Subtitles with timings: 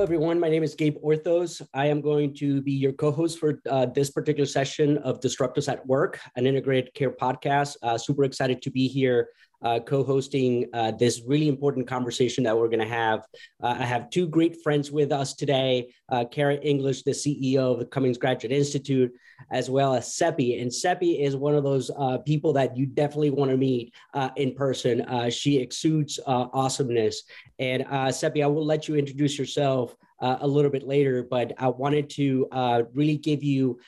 [0.00, 0.40] Hello, everyone.
[0.40, 1.60] My name is Gabe Orthos.
[1.74, 5.70] I am going to be your co host for uh, this particular session of Disruptors
[5.70, 7.76] at Work, an integrated care podcast.
[7.82, 9.28] Uh, super excited to be here
[9.62, 13.26] uh, co hosting uh, this really important conversation that we're going to have.
[13.62, 17.78] Uh, I have two great friends with us today uh, Kara English, the CEO of
[17.78, 19.12] the Cummings Graduate Institute,
[19.50, 20.58] as well as Seppi.
[20.58, 24.30] And Seppi is one of those uh, people that you definitely want to meet uh,
[24.36, 25.30] in person.
[25.30, 27.22] she exudes awesomeness.
[27.58, 29.94] And Seppi, I will let you introduce yourself.
[30.20, 32.46] a little bit later, but I wanted to
[32.92, 33.78] really give you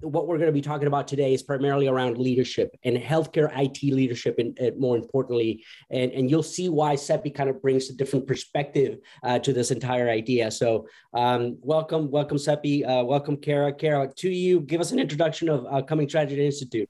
[0.00, 3.82] what we're going to be talking about today is primarily around leadership and healthcare IT
[3.82, 7.94] leadership, and, and more importantly, and, and you'll see why Seppi kind of brings a
[7.94, 10.50] different perspective uh, to this entire idea.
[10.50, 13.72] So, um, welcome, welcome, Seppi, uh, welcome, Kara.
[13.72, 16.88] Kara, to you, give us an introduction of uh, Cummings Graduate Institute.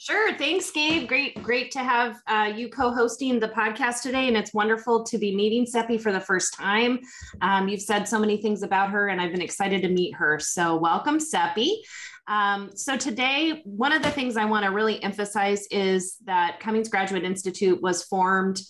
[0.00, 0.32] Sure.
[0.38, 1.08] Thanks, Gabe.
[1.08, 5.34] Great, great to have uh, you co-hosting the podcast today, and it's wonderful to be
[5.34, 7.00] meeting Seppi for the first time.
[7.42, 10.38] Um, you've said so many things about her, and I've been excited to meet her.
[10.38, 11.82] So, welcome, Seppi.
[12.28, 16.88] Um, so today, one of the things I want to really emphasize is that Cummings
[16.88, 18.60] Graduate Institute was formed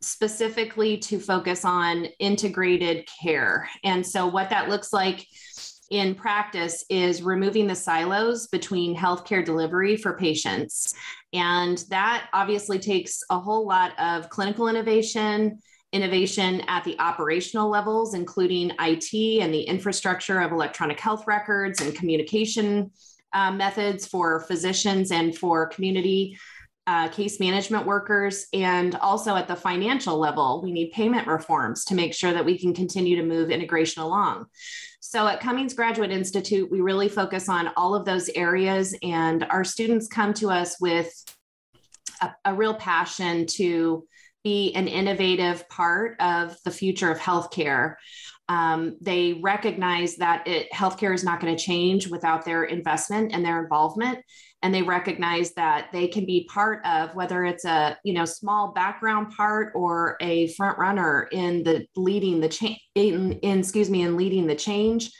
[0.00, 3.68] specifically to focus on integrated care.
[3.84, 5.24] And so what that looks like
[5.90, 10.92] in practice is removing the silos between healthcare delivery for patients.
[11.32, 15.60] And that obviously takes a whole lot of clinical innovation,
[15.96, 21.94] innovation at the operational levels, including IT and the infrastructure of electronic health records and
[21.94, 22.90] communication
[23.32, 26.38] uh, methods for physicians and for community
[26.86, 28.46] uh, case management workers.
[28.52, 32.58] And also at the financial level, we need payment reforms to make sure that we
[32.58, 34.46] can continue to move integration along.
[35.00, 39.64] So at Cummings Graduate Institute, we really focus on all of those areas, and our
[39.64, 41.12] students come to us with
[42.20, 44.06] a, a real passion to
[44.46, 47.96] be an innovative part of the future of healthcare.
[48.48, 53.44] Um, they recognize that it, healthcare is not going to change without their investment and
[53.44, 54.20] their involvement,
[54.62, 58.72] and they recognize that they can be part of whether it's a you know small
[58.72, 64.02] background part or a front runner in the leading the change in, in excuse me
[64.02, 65.10] in leading the change.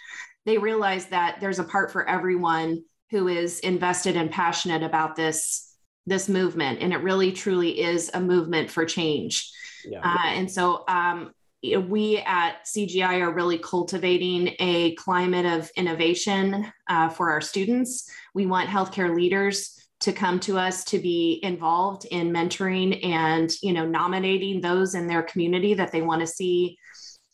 [0.45, 5.66] They realize that there's a part for everyone who is invested and passionate about this
[6.07, 9.51] this movement and it really truly is a movement for change
[9.85, 10.01] yeah.
[10.03, 17.09] uh, and so um, we at cgi are really cultivating a climate of innovation uh,
[17.09, 22.31] for our students we want healthcare leaders to come to us to be involved in
[22.31, 26.79] mentoring and you know nominating those in their community that they want to see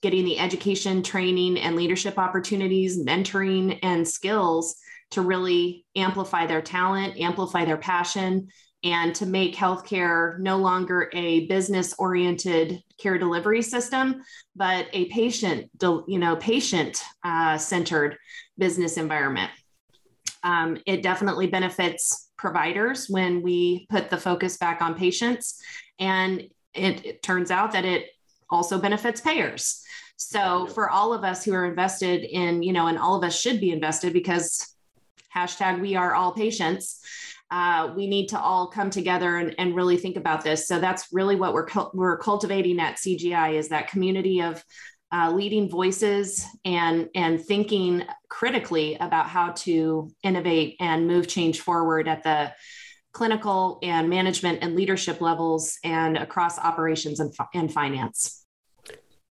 [0.00, 4.77] getting the education training and leadership opportunities mentoring and skills
[5.12, 8.49] to really amplify their talent, amplify their passion,
[8.84, 14.23] and to make healthcare no longer a business oriented care delivery system,
[14.56, 18.17] but a patient, you know, patient uh, centered
[18.59, 19.50] business environment.
[20.43, 25.61] Um, it definitely benefits providers when we put the focus back on patients.
[26.00, 26.43] And
[26.75, 28.06] it, it turns out that it
[28.50, 29.84] also benefits payers.
[30.17, 33.39] So for all of us who are invested in, you know, and all of us
[33.39, 34.72] should be invested because
[35.34, 37.00] hashtag we are all patients.
[37.50, 40.66] Uh, we need to all come together and, and, really think about this.
[40.66, 44.65] So that's really what we're, we're cultivating at cgi is that community of
[45.12, 52.09] uh, leading voices and and thinking critically about how to innovate and move change forward
[52.09, 52.53] at the
[53.12, 58.42] clinical and management and leadership levels and across operations and, and finance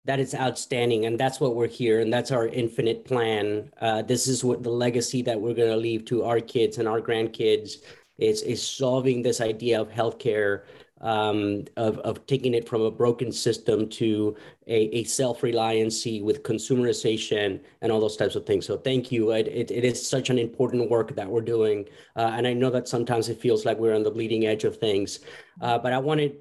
[0.06, 4.28] that is outstanding and that's what we're here and that's our infinite plan uh, this
[4.28, 7.78] is what the legacy that we're going to leave to our kids and our grandkids
[8.17, 10.63] is is solving this idea of healthcare
[11.01, 14.35] um, of, of taking it from a broken system to
[14.67, 18.65] a, a self-reliancy with consumerization and all those types of things.
[18.65, 19.31] So thank you.
[19.31, 21.86] It, it, it is such an important work that we're doing.
[22.15, 24.77] Uh, and I know that sometimes it feels like we're on the bleeding edge of
[24.77, 25.19] things.
[25.59, 26.36] Uh, but I wanted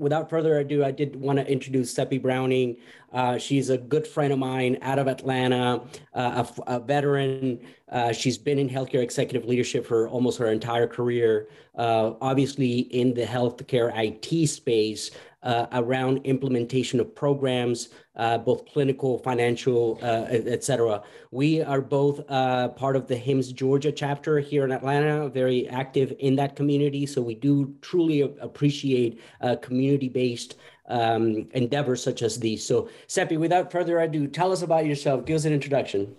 [0.00, 2.76] without further ado, I did want to introduce Seppi Browning.
[3.12, 5.82] Uh, she's a good friend of mine out of Atlanta,
[6.14, 7.60] uh, a, a, veteran.
[7.88, 13.12] Uh, she's been in healthcare executive leadership for almost her entire career, uh, obviously in
[13.14, 15.10] the healthcare IT space
[15.42, 21.02] uh, around implementation of programs, uh, both clinical, financial, uh, et cetera.
[21.30, 26.12] We are both uh, part of the HIMSS Georgia chapter here in Atlanta, very active
[26.18, 27.06] in that community.
[27.06, 30.56] So we do truly appreciate uh, community-based
[30.88, 32.66] um, endeavors such as these.
[32.66, 35.24] So Seppi, without further ado, tell us about yourself.
[35.24, 36.16] Give us an introduction.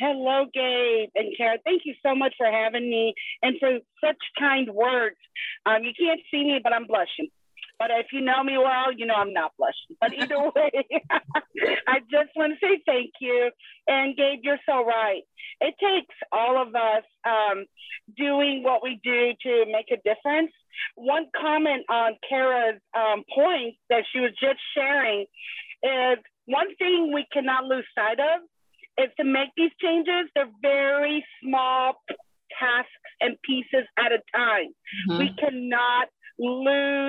[0.00, 1.58] Hello, Gabe and Kara.
[1.64, 5.16] Thank you so much for having me and for such kind words.
[5.64, 7.28] Um, you can't see me, but I'm blushing.
[7.82, 9.96] But if you know me well, you know I'm not blushing.
[10.00, 10.70] But either way,
[11.88, 13.50] I just want to say thank you.
[13.88, 15.22] And Gabe, you're so right.
[15.60, 17.66] It takes all of us um,
[18.16, 20.52] doing what we do to make a difference.
[20.94, 25.26] One comment on Kara's um, point that she was just sharing
[25.82, 28.42] is one thing we cannot lose sight of
[28.96, 30.30] is to make these changes.
[30.36, 31.94] They're very small
[32.60, 32.90] tasks
[33.20, 34.70] and pieces at a time.
[35.10, 35.18] Mm-hmm.
[35.18, 36.08] We cannot
[36.38, 37.01] lose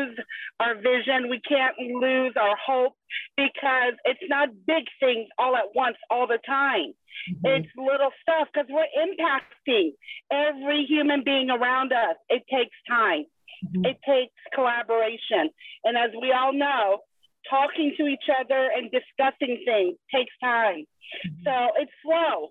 [1.04, 1.30] vision.
[1.30, 2.94] We can't lose our hope
[3.38, 6.94] because it's not big things all at once, all the time.
[7.30, 7.46] Mm-hmm.
[7.46, 9.92] It's little stuff because we're impacting
[10.32, 12.16] every human being around us.
[12.30, 13.26] It takes time,
[13.66, 13.86] mm-hmm.
[13.86, 15.50] it takes collaboration.
[15.84, 17.00] And as we all know,
[17.50, 20.86] talking to each other and discussing things takes time.
[20.86, 21.44] Mm-hmm.
[21.46, 22.50] So it's slow,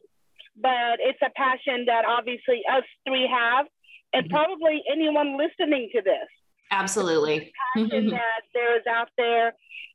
[0.56, 3.66] but it's a passion that obviously us three have,
[4.12, 4.34] and mm-hmm.
[4.34, 6.28] probably anyone listening to this.
[6.72, 7.52] Absolutely.
[7.76, 9.52] passion that there is out there.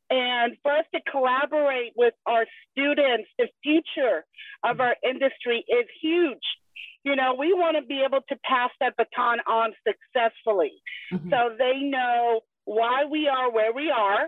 [0.10, 4.24] And for us to collaborate with our students, the future
[4.64, 6.44] of our industry is huge.
[7.04, 10.74] You know, we want to be able to pass that baton on successfully
[11.12, 11.30] mm-hmm.
[11.30, 14.28] so they know why we are where we are,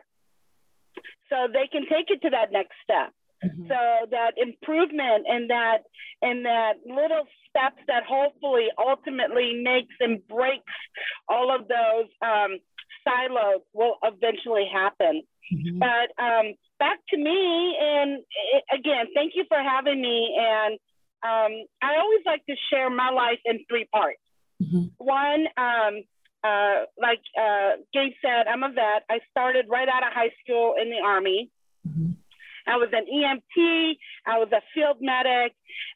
[1.29, 3.13] so they can take it to that next step.
[3.43, 3.67] Mm-hmm.
[3.67, 5.79] So that improvement and that
[6.21, 10.73] and that little steps that hopefully ultimately makes and breaks
[11.29, 12.59] all of those um,
[13.03, 15.23] silos will eventually happen.
[15.53, 15.79] Mm-hmm.
[15.79, 18.19] But um, back to me, and
[18.53, 20.35] it, again, thank you for having me.
[20.37, 20.73] And
[21.23, 24.19] um, I always like to share my life in three parts.
[24.61, 24.87] Mm-hmm.
[24.97, 26.03] One, um,
[26.43, 29.03] uh, like uh, Gabe said, I'm a vet.
[29.09, 31.49] I started right out of high school in the Army.
[32.69, 35.53] I was an EMT, I was a field medic,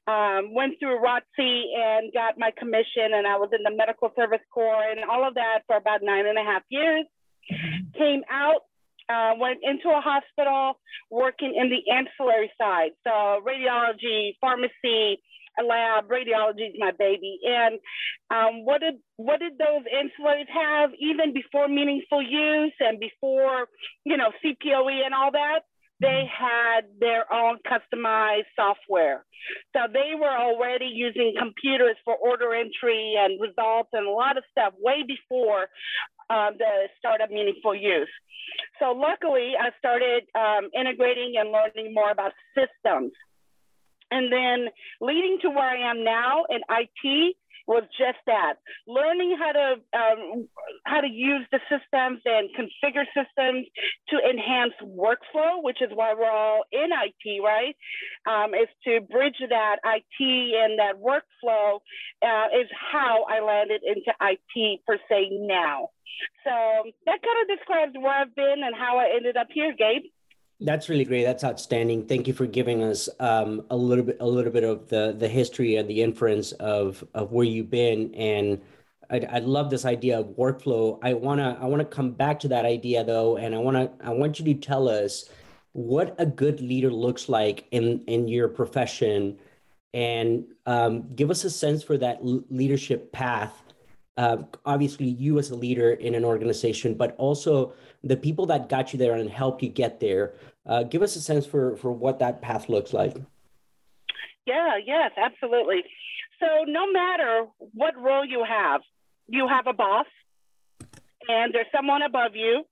[0.08, 4.42] um, went through ROTC and got my commission, and I was in the Medical Service
[4.54, 7.06] Corps and all of that for about nine and a half years.
[7.98, 8.62] Came out,
[9.10, 10.80] uh, went into a hospital
[11.12, 15.22] working in the ancillary side, so radiology, pharmacy,
[15.60, 16.08] a lab.
[16.10, 17.40] Radiology is my baby.
[17.46, 17.80] And
[18.32, 23.68] um, what did what did those ancillaries have even before meaningful use and before
[24.04, 25.62] you know CPOE and all that?
[26.04, 29.26] They had their own customized software.
[29.74, 34.44] So they were already using computers for order entry and results and a lot of
[34.52, 35.68] stuff way before
[36.30, 38.12] uh, the start of meaningful use.
[38.80, 43.14] So luckily, I started um, integrating and learning more about systems.
[44.12, 44.68] And then
[45.02, 47.36] leading to where I am now in IT,
[47.68, 48.56] was just that.
[48.88, 50.48] Learning how to um,
[50.86, 53.68] how to use the systems and configure systems
[54.10, 57.76] to enhance workflow which is why we're all in it right?
[58.28, 60.04] Um, is to bridge that it
[60.64, 61.80] and that workflow
[62.22, 65.90] uh, is how i landed into it per se now.
[66.44, 66.52] So
[67.06, 70.04] that kind of describes where i've been and how i ended up here gabe
[70.64, 71.24] that's really great.
[71.24, 72.08] That's outstanding.
[72.08, 75.28] Thank you for giving us um, a little bit, a little bit of the the
[75.28, 78.14] history and the inference of of where you've been.
[78.16, 78.62] And
[79.10, 81.00] I, I love this idea of workflow.
[81.04, 84.40] I wanna I wanna come back to that idea though, and I wanna I want
[84.40, 85.30] you to tell us
[85.74, 89.38] what a good leader looks like in in your profession,
[89.94, 93.64] and um, give us a sense for that leadership path
[94.18, 98.94] uh, obviously you as a leader in an organization, but also the people that got
[98.94, 100.34] you there and helped you get there.
[100.66, 103.18] Uh, give us a sense for for what that path looks like.
[104.46, 105.84] Yeah, yes, absolutely.
[106.40, 108.82] So no matter what role you have,
[109.28, 110.06] you have a boss,
[111.28, 112.64] and there's someone above you,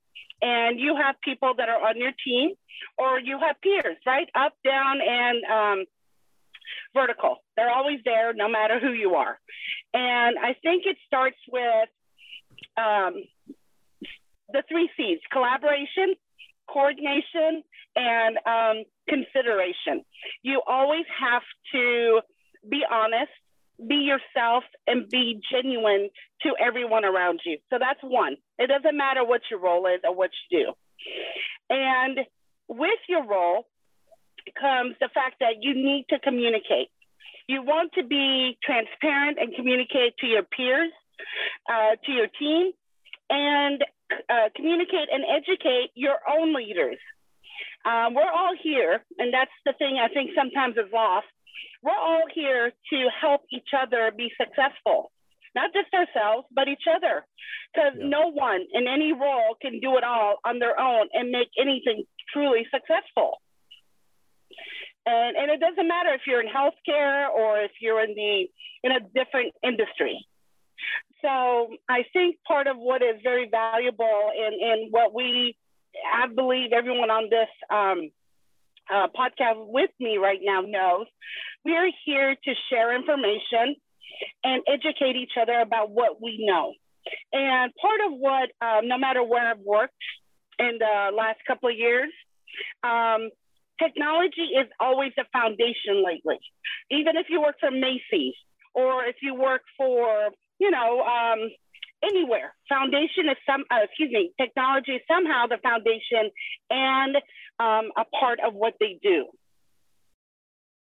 [0.41, 2.51] and you have people that are on your team,
[2.97, 5.85] or you have peers, right, up, down, and um,
[6.93, 7.37] vertical.
[7.55, 9.39] They're always there, no matter who you are.
[9.93, 11.89] And I think it starts with
[12.77, 13.23] um,
[14.51, 16.15] the three C's collaboration,
[16.67, 17.63] coordination,
[17.95, 20.05] and um, consideration.
[20.43, 22.21] You always have to
[22.69, 23.31] be honest,
[23.87, 26.09] be yourself, and be genuine
[26.43, 27.57] to everyone around you.
[27.69, 28.37] So that's one.
[28.59, 30.73] It doesn't matter what your role is or what you do.
[31.69, 32.19] And
[32.67, 33.67] with your role
[34.59, 36.89] comes the fact that you need to communicate.
[37.47, 40.91] You want to be transparent and communicate to your peers,
[41.69, 42.71] uh, to your team,
[43.29, 43.83] and
[44.29, 46.97] uh, communicate and educate your own leaders.
[47.85, 51.27] Uh, we're all here, and that's the thing I think sometimes is lost.
[51.83, 55.11] We're all here to help each other be successful,
[55.55, 57.25] not just ourselves, but each other.
[57.73, 58.07] Because yeah.
[58.07, 62.05] no one in any role can do it all on their own and make anything
[62.31, 63.41] truly successful.
[65.05, 68.45] And, and it doesn't matter if you're in healthcare or if you're in the
[68.83, 70.25] in a different industry.
[71.21, 75.55] So I think part of what is very valuable in, in what we,
[76.13, 78.11] I believe everyone on this um,
[78.91, 81.07] uh, podcast with me right now knows,
[81.63, 83.75] we are here to share information
[84.43, 86.73] and educate each other about what we know.
[87.33, 89.93] And part of what, um, no matter where I've worked
[90.59, 92.11] in the last couple of years,
[92.83, 93.29] um,
[93.81, 96.37] technology is always a foundation lately.
[96.91, 98.35] Even if you work for Macy's
[98.73, 100.29] or if you work for,
[100.61, 101.39] you know, um,
[102.03, 106.29] anywhere, foundation is some, uh, excuse me, technology is somehow the foundation
[106.69, 107.15] and
[107.59, 109.25] um, a part of what they do.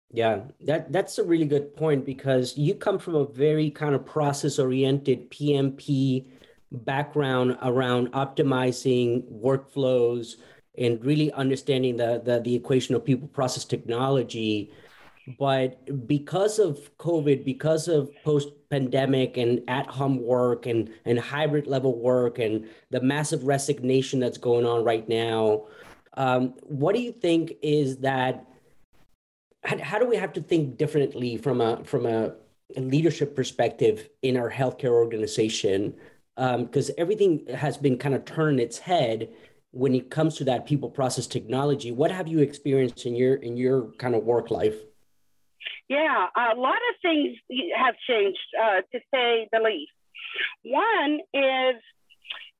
[0.10, 4.06] Yeah, that that's a really good point because you come from a very kind of
[4.06, 6.28] process oriented PMP
[6.72, 10.36] background around optimizing workflows
[10.78, 14.72] and really understanding the, the the equation of people process technology
[15.38, 21.67] but because of covid because of post pandemic and at home work and and hybrid
[21.67, 25.65] level work and the massive resignation that's going on right now
[26.17, 28.46] um, what do you think is that
[29.63, 32.34] how, how do we have to think differently from a from a
[32.75, 35.93] leadership perspective in our healthcare organization?
[36.36, 39.29] Because um, everything has been kind of turned its head
[39.72, 41.91] when it comes to that people process technology.
[41.91, 44.75] What have you experienced in your in your kind of work life
[45.88, 47.38] yeah a lot of things
[47.76, 49.92] have changed uh, to say the least
[50.64, 51.82] one is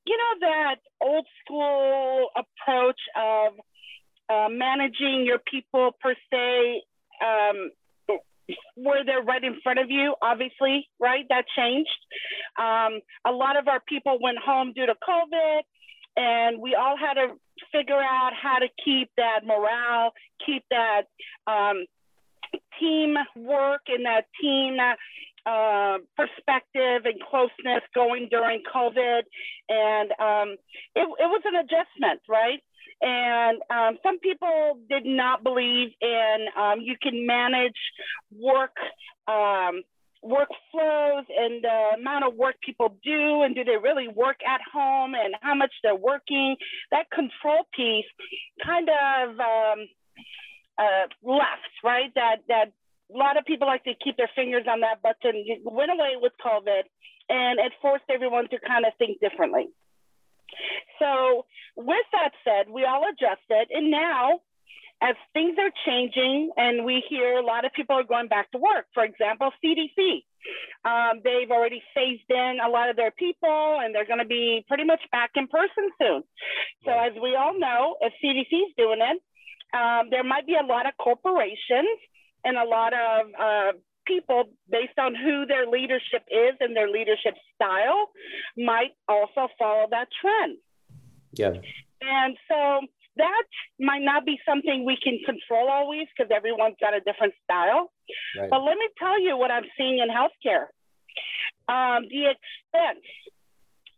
[0.06, 3.54] you know that old school approach of
[4.30, 6.82] uh, managing your people per se
[7.24, 7.72] um,
[8.76, 11.26] where they're right in front of you, obviously, right?
[11.30, 11.90] That changed.
[12.58, 15.62] Um, a lot of our people went home due to COVID,
[16.16, 17.34] and we all had to
[17.72, 20.12] figure out how to keep that morale,
[20.46, 21.04] keep that
[21.46, 21.86] um,
[22.80, 24.78] team work and that team
[25.46, 29.22] uh, perspective and closeness going during COVID.
[29.70, 30.58] And um,
[30.96, 32.62] it, it was an adjustment, right?
[33.02, 37.78] And um, some people did not believe in um, you can manage
[38.32, 38.76] work
[39.28, 39.84] um,
[40.24, 45.14] workflows and the amount of work people do and do they really work at home
[45.14, 46.56] and how much they're working.
[46.92, 48.06] That control piece
[48.66, 49.88] kind of um,
[50.78, 52.12] uh, left, right?
[52.16, 52.72] That that
[53.14, 55.44] a lot of people like to keep their fingers on that button.
[55.46, 56.84] It went away with COVID,
[57.30, 59.68] and it forced everyone to kind of think differently.
[61.00, 64.42] So, with that said, we all adjusted, and now
[65.02, 68.58] as things are changing and we hear a lot of people are going back to
[68.58, 70.24] work, for example, CDC,
[70.86, 74.66] um, they've already phased in a lot of their people and they're going to be
[74.68, 76.24] pretty much back in person soon.
[76.86, 79.22] So, as we all know, if CDC is doing it,
[79.74, 82.00] um, there might be a lot of corporations
[82.44, 83.72] and a lot of uh,
[84.06, 88.10] people, based on who their leadership is and their leadership style,
[88.58, 90.58] might also follow that trend.
[91.34, 91.54] Yeah.
[92.02, 93.44] And so that
[93.80, 97.92] might not be something we can control always because everyone's got a different style.
[98.40, 98.50] Right.
[98.50, 100.68] But let me tell you what I'm seeing in healthcare.
[101.68, 103.06] Um, the expense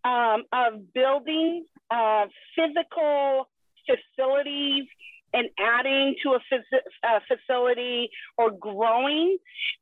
[0.04, 3.50] um, of building uh, physical
[3.86, 4.86] facilities
[5.34, 9.38] and adding to a phys- facility or growing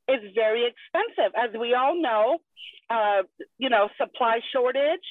[0.08, 1.34] is very expensive.
[1.36, 2.39] As we all know,
[2.89, 3.24] uh,
[3.58, 5.04] you know, supply shortage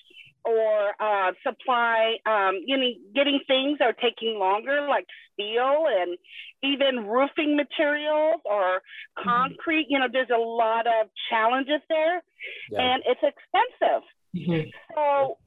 [0.44, 6.16] or uh, supply, um, you know, getting things are taking longer, like steel and
[6.62, 8.80] even roofing materials or
[9.18, 9.28] mm-hmm.
[9.28, 9.86] concrete.
[9.88, 12.22] You know, there's a lot of challenges there,
[12.70, 12.80] yeah.
[12.80, 14.02] and it's expensive.
[14.36, 14.68] Mm-hmm.
[14.94, 15.38] So,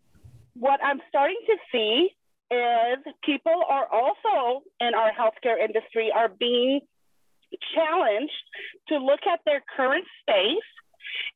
[0.56, 2.10] what I'm starting to see
[2.52, 6.82] is people are also in our healthcare industry are being
[7.76, 8.32] challenged
[8.88, 10.70] to look at their current space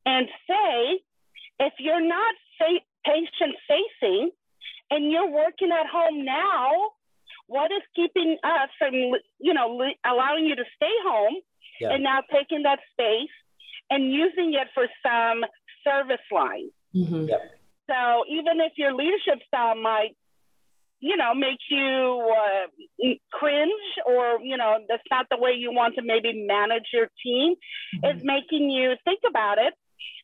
[0.05, 1.00] and say,
[1.60, 4.32] if you're not fa- patient facing
[4.89, 6.70] and you're working at home now,
[7.48, 8.93] what is keeping us from,
[9.39, 11.36] you know, allowing you to stay home
[11.79, 11.91] yeah.
[11.91, 13.34] and now taking that space
[13.89, 15.43] and using it for some
[15.84, 16.70] service line?
[16.96, 17.25] Mm-hmm.
[17.29, 17.41] Yep.
[17.89, 20.15] So even if your leadership style might
[21.03, 25.95] you know, make you uh, cringe or, you know, that's not the way you want
[25.95, 27.55] to maybe manage your team.
[27.55, 28.05] Mm-hmm.
[28.05, 29.74] It's making you think about it.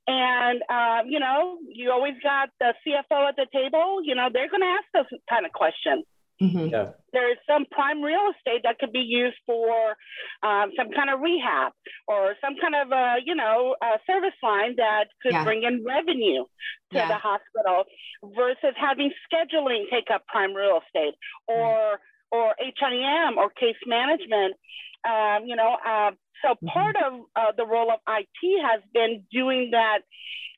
[0.07, 4.49] And, uh, you know, you always got the CFO at the table, you know, they're
[4.49, 6.05] going to ask those kind of questions.
[6.41, 6.67] Mm-hmm.
[6.71, 6.91] Yeah.
[7.11, 9.95] There's some prime real estate that could be used for
[10.41, 11.73] um, some kind of rehab
[12.07, 13.75] or some kind of, uh, you know,
[14.07, 15.43] service line that could yeah.
[15.43, 16.43] bring in revenue
[16.91, 17.07] to yeah.
[17.07, 17.83] the hospital
[18.23, 21.15] versus having scheduling take up prime real estate
[21.47, 22.37] or mm-hmm.
[22.37, 24.55] or HIM or case management.
[25.03, 26.11] Um, you know, uh,
[26.43, 26.67] so mm-hmm.
[26.67, 29.99] part of uh, the role of IT has been doing that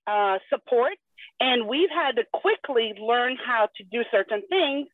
[0.07, 0.93] uh, support
[1.41, 4.87] And we've had to quickly learn how to do certain things.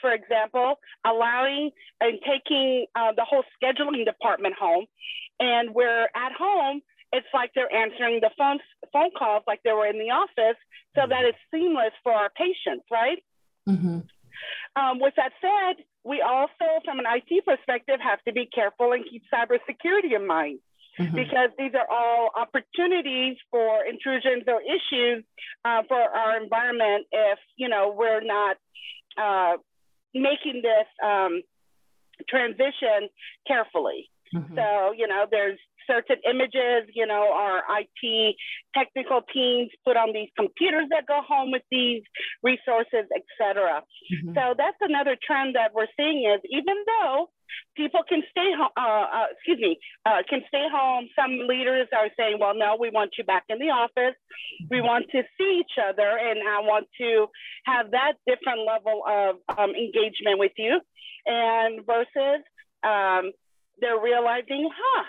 [0.00, 4.86] For example, allowing and taking uh, the whole scheduling department home.
[5.38, 6.82] And we're at home,
[7.12, 8.58] it's like they're answering the phone,
[8.92, 10.58] phone calls like they were in the office
[10.96, 13.22] so that it's seamless for our patients, right?
[13.68, 14.00] Mm-hmm.
[14.74, 19.04] Um, with that said, we also, from an IT perspective, have to be careful and
[19.08, 20.58] keep cybersecurity in mind.
[20.98, 21.16] Mm-hmm.
[21.16, 25.24] Because these are all opportunities for intrusions or issues
[25.64, 28.56] uh, for our environment if you know we're not
[29.16, 29.56] uh,
[30.14, 31.42] making this um,
[32.28, 33.08] transition
[33.46, 34.10] carefully.
[34.34, 34.54] Mm-hmm.
[34.54, 38.36] So you know, there's certain images, you know, our IT
[38.74, 42.02] technical teams put on these computers that go home with these
[42.42, 43.82] resources, etc.
[44.12, 44.34] Mm-hmm.
[44.34, 47.30] So that's another trend that we're seeing is even though
[47.76, 51.08] people can stay home, uh, uh, excuse me, uh, can stay home.
[51.18, 54.16] Some leaders are saying, well, no, we want you back in the office.
[54.70, 54.86] We mm-hmm.
[54.86, 57.26] want to see each other and I want to
[57.66, 60.80] have that different level of um, engagement with you.
[61.26, 62.42] And versus
[62.82, 63.32] um,
[63.80, 65.04] they're realizing, huh,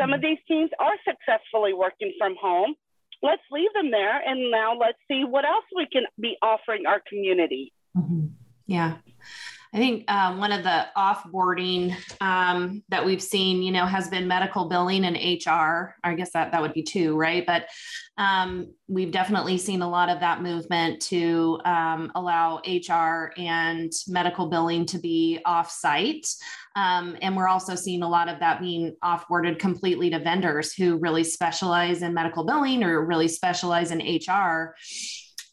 [0.00, 0.30] some of mm-hmm.
[0.30, 2.74] these teams are successfully working from home.
[3.22, 7.00] Let's leave them there and now let's see what else we can be offering our
[7.08, 7.72] community.
[7.96, 8.26] Mm-hmm.
[8.66, 8.96] Yeah.
[9.74, 14.28] I think um, one of the offboarding um, that we've seen, you know, has been
[14.28, 15.96] medical billing and HR.
[16.04, 17.44] I guess that that would be two, right?
[17.44, 17.66] But
[18.16, 24.48] um, we've definitely seen a lot of that movement to um, allow HR and medical
[24.48, 26.32] billing to be offsite.
[26.76, 30.98] Um, and we're also seeing a lot of that being offboarded completely to vendors who
[30.98, 34.76] really specialize in medical billing or really specialize in HR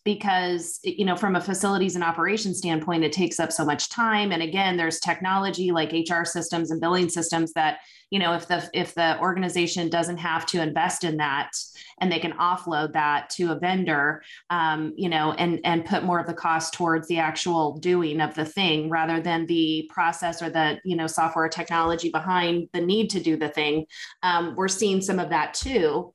[0.04, 4.32] because you know from a facilities and operations standpoint it takes up so much time.
[4.32, 7.80] And again there's technology like hr systems and billing systems that
[8.10, 11.52] you know if the if the organization doesn't have to invest in that
[12.00, 16.20] and they can offload that to a vendor um, you know and and put more
[16.20, 20.50] of the cost towards the actual doing of the thing rather than the process or
[20.50, 23.86] the you know software technology behind the need to do the thing
[24.24, 26.14] um, we're seeing some of that too.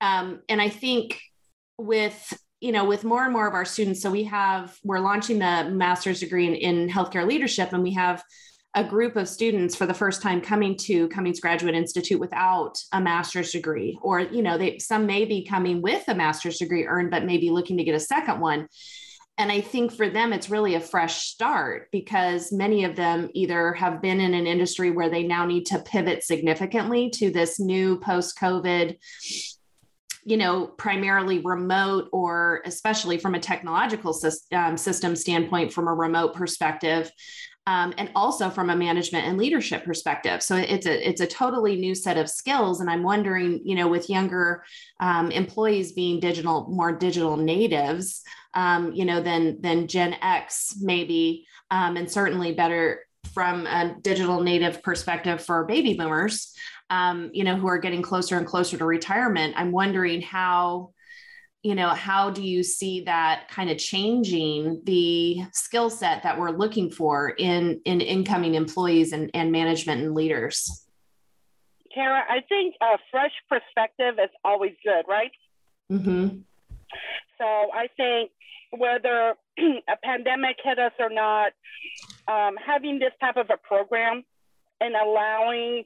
[0.00, 1.20] Um, and i think
[1.78, 5.40] with you know, with more and more of our students, so we have, we're launching
[5.40, 8.22] the master's degree in, in healthcare leadership, and we have
[8.74, 13.00] a group of students for the first time coming to Cummings Graduate Institute without a
[13.00, 17.10] master's degree, or you know, they some may be coming with a master's degree earned,
[17.10, 18.68] but maybe looking to get a second one.
[19.38, 23.72] And I think for them, it's really a fresh start because many of them either
[23.72, 27.98] have been in an industry where they now need to pivot significantly to this new
[27.98, 28.96] post COVID
[30.24, 34.18] you know, primarily remote or especially from a technological
[34.52, 37.10] um, system standpoint, from a remote perspective,
[37.66, 40.42] um, and also from a management and leadership perspective.
[40.42, 42.80] So it's a it's a totally new set of skills.
[42.80, 44.64] And I'm wondering, you know, with younger
[45.00, 48.22] um, employees being digital, more digital natives,
[48.54, 53.00] um, you know, than than Gen X maybe, um, and certainly better
[53.32, 56.54] from a digital native perspective for baby boomers
[56.92, 59.54] um, you know, who are getting closer and closer to retirement.
[59.56, 60.92] I'm wondering how,
[61.62, 66.50] you know, how do you see that kind of changing the skill set that we're
[66.50, 70.86] looking for in in incoming employees and, and management and leaders?
[71.94, 75.32] Kara, I think a fresh perspective is always good, right?
[75.90, 76.40] Mm-hmm.
[77.38, 78.32] So I think
[78.76, 81.52] whether a pandemic hit us or not,
[82.28, 84.24] um, having this type of a program
[84.82, 85.84] and allowing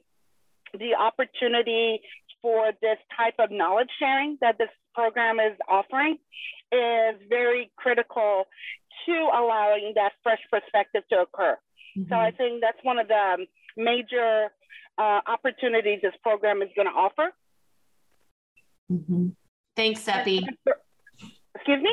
[0.73, 2.01] the opportunity
[2.41, 6.17] for this type of knowledge sharing that this program is offering
[6.71, 8.45] is very critical
[9.05, 11.57] to allowing that fresh perspective to occur.
[11.97, 12.09] Mm-hmm.
[12.09, 14.47] So I think that's one of the major
[14.97, 17.31] uh, opportunities this program is going to offer.
[18.91, 19.29] Mm-hmm.
[19.75, 20.45] Thanks, Seppi.
[21.55, 21.91] Excuse me.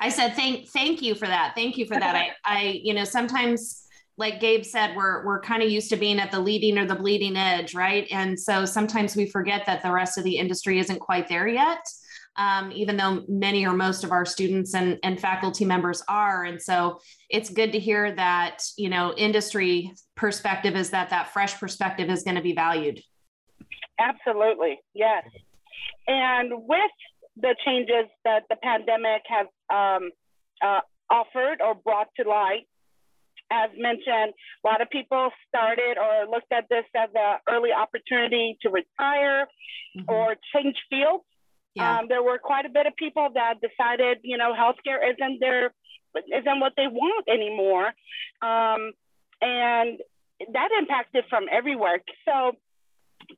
[0.00, 1.52] I said thank thank you for that.
[1.54, 2.14] Thank you for that.
[2.14, 3.83] I I you know sometimes
[4.16, 6.94] like Gabe said, we're we're kind of used to being at the leading or the
[6.94, 8.06] bleeding edge, right?
[8.10, 11.86] And so sometimes we forget that the rest of the industry isn't quite there yet.
[12.36, 16.42] Um, even though many or most of our students and, and faculty members are.
[16.42, 16.98] And so
[17.30, 22.24] it's good to hear that, you know, industry perspective is that that fresh perspective is
[22.24, 23.00] going to be valued.
[24.00, 24.80] Absolutely.
[24.94, 25.24] Yes.
[26.08, 26.90] And with
[27.36, 30.10] the changes that the pandemic has um,
[30.60, 32.66] uh, offered or brought to light,
[33.54, 38.58] as mentioned, a lot of people started or looked at this as an early opportunity
[38.62, 39.46] to retire
[39.96, 40.10] mm-hmm.
[40.10, 41.24] or change fields.
[41.74, 41.98] Yeah.
[41.98, 45.72] Um, there were quite a bit of people that decided, you know, healthcare isn't their
[46.16, 47.86] isn't what they want anymore,
[48.40, 48.92] um,
[49.40, 49.98] and
[50.52, 51.98] that impacted from everywhere.
[52.24, 52.52] So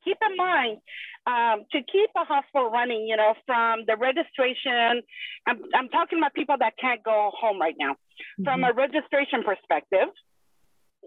[0.03, 0.77] keep in mind,
[1.27, 5.03] um, to keep a hospital running, you know, from the registration,
[5.45, 7.93] I'm, I'm talking about people that can't go home right now.
[7.93, 8.43] Mm-hmm.
[8.45, 10.07] From a registration perspective,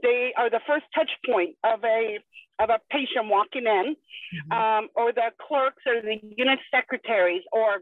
[0.03, 2.19] they are the first touch point of a
[2.61, 4.53] of a patient walking in, mm-hmm.
[4.53, 7.81] um, or the clerks or the unit secretaries or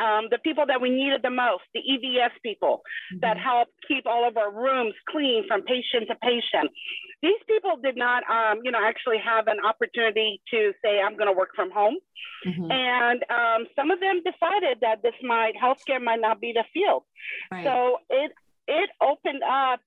[0.00, 3.20] um, the people that we needed the most, the EVS people mm-hmm.
[3.20, 6.70] that help keep all of our rooms clean from patient to patient.
[7.22, 11.28] These people did not, um, you know, actually have an opportunity to say, I'm going
[11.28, 11.96] to work from home.
[12.46, 12.70] Mm-hmm.
[12.70, 17.04] And um, some of them decided that this might, healthcare might not be the field.
[17.50, 17.64] Right.
[17.64, 18.32] So it,
[18.66, 19.80] it opened up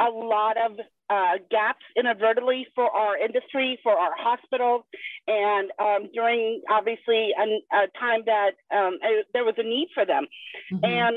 [0.00, 0.78] a lot of
[1.10, 4.84] uh, gaps inadvertently for our industry, for our hospitals,
[5.26, 10.04] and um, during obviously a, a time that um, a, there was a need for
[10.04, 10.26] them.
[10.72, 10.84] Mm-hmm.
[10.84, 11.16] And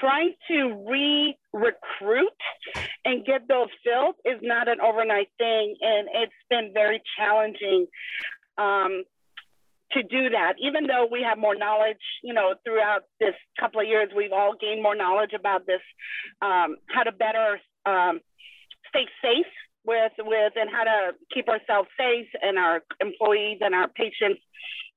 [0.00, 2.28] trying to re-recruit
[3.04, 7.86] and get those filled is not an overnight thing, and it's been very challenging.
[8.56, 9.04] Um,
[9.92, 13.86] to do that, even though we have more knowledge, you know, throughout this couple of
[13.86, 15.80] years, we've all gained more knowledge about this,
[16.42, 18.20] um, how to better um,
[18.88, 19.46] stay safe
[19.84, 24.40] with with and how to keep ourselves safe and our employees and our patients.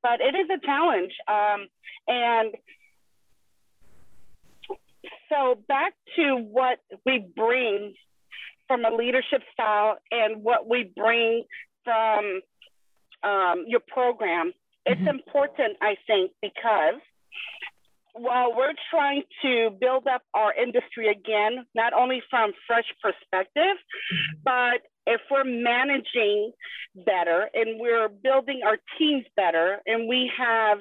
[0.04, 1.14] But it is a challenge.
[1.28, 1.68] Um,
[2.08, 2.54] and
[5.30, 7.94] so back to what we bring
[8.68, 11.44] from a leadership style and what we bring
[11.84, 12.42] from
[13.24, 14.54] um, your program.
[14.86, 15.10] It's mm-hmm.
[15.10, 17.02] important, I think, because
[18.14, 23.78] while we're trying to build up our industry again, not only from fresh perspective,
[24.44, 26.52] but if we're managing
[26.96, 30.80] better and we're building our teams better and we have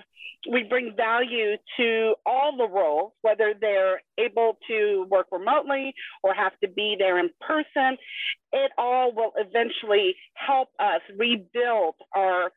[0.50, 6.52] we bring value to all the roles whether they're able to work remotely or have
[6.62, 7.96] to be there in person
[8.52, 12.50] it all will eventually help us rebuild our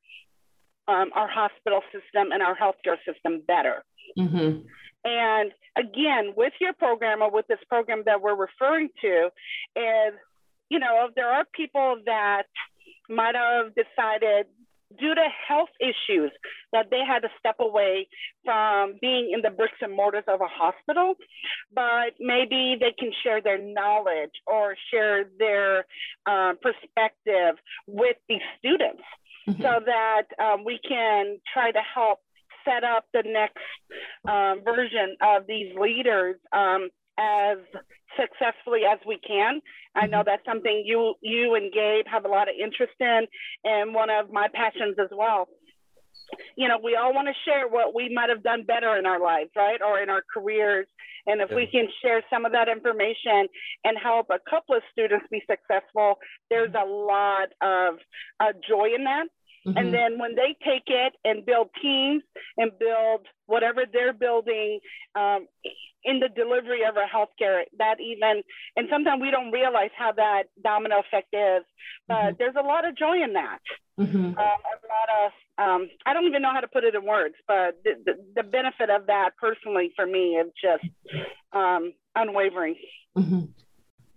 [0.87, 3.83] um, our hospital system and our healthcare system better
[4.17, 4.67] Mm-hmm.
[5.05, 9.29] And again, with your program or with this program that we're referring to,
[9.75, 10.13] is
[10.69, 12.43] you know, there are people that
[13.09, 14.47] might have decided
[14.99, 16.31] due to health issues
[16.71, 18.07] that they had to step away
[18.45, 21.15] from being in the bricks and mortars of a hospital,
[21.73, 25.85] but maybe they can share their knowledge or share their
[26.27, 27.55] uh, perspective
[27.87, 29.01] with these students
[29.47, 29.61] mm-hmm.
[29.61, 32.19] so that um, we can try to help
[32.65, 33.57] set up the next
[34.27, 37.57] um, version of these leaders um, as
[38.17, 39.59] successfully as we can.
[39.95, 40.25] I know mm-hmm.
[40.27, 43.27] that's something you you and Gabe have a lot of interest in,
[43.63, 45.47] and one of my passions as well.
[46.55, 49.19] You know, we all want to share what we might have done better in our
[49.19, 50.87] lives, right, or in our careers.
[51.25, 51.55] And if yeah.
[51.55, 53.47] we can share some of that information
[53.83, 56.15] and help a couple of students be successful,
[56.49, 57.99] there's a lot of
[58.39, 59.27] uh, joy in that.
[59.65, 59.77] Mm-hmm.
[59.77, 62.23] And then when they take it and build teams
[62.57, 64.79] and build whatever they're building
[65.15, 65.47] um,
[66.03, 68.43] in the delivery of our healthcare, that even,
[68.75, 71.63] and sometimes we don't realize how that domino effect is,
[72.07, 72.35] but mm-hmm.
[72.39, 73.59] there's a lot of joy in that.
[73.99, 74.25] Mm-hmm.
[74.25, 77.35] Um, a lot of, um, I don't even know how to put it in words,
[77.47, 80.85] but the, the, the benefit of that personally for me is just
[81.53, 82.75] um, unwavering.
[83.17, 83.45] Mm-hmm.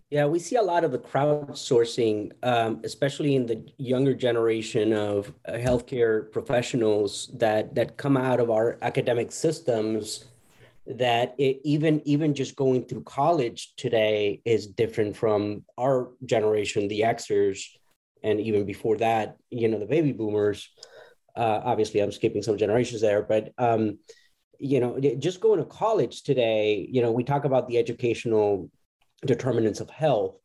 [0.09, 5.33] Yeah, we see a lot of the crowdsourcing, um, especially in the younger generation of
[5.49, 10.27] uh, healthcare professionals that that come out of our academic systems.
[10.87, 17.01] That it, even even just going through college today is different from our generation, the
[17.01, 17.65] Xers,
[18.23, 20.69] and even before that, you know, the baby boomers.
[21.37, 23.99] Uh, obviously, I'm skipping some generations there, but um,
[24.59, 28.71] you know, just going to college today, you know, we talk about the educational
[29.27, 30.39] determinants of health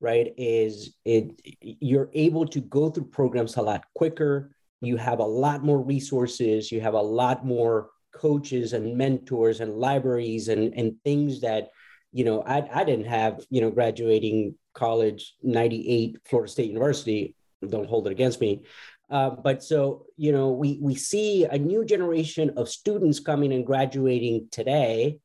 [0.00, 0.32] right?
[0.36, 4.50] Is it you're able to go through programs a lot quicker.
[4.80, 6.70] You have a lot more resources.
[6.70, 11.68] You have a lot more coaches and mentors and libraries and and things that
[12.12, 17.34] you know i, I didn't have you know graduating college 98 florida state university
[17.66, 18.62] don't hold it against me
[19.10, 23.66] uh, but so you know we we see a new generation of students coming and
[23.66, 25.18] graduating today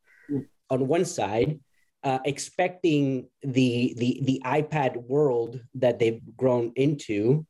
[0.69, 1.60] on one side
[2.04, 7.45] uh, expecting the, the the iPad world that they've grown into.